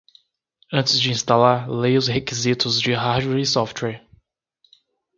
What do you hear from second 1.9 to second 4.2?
os requisitos de hardware e software.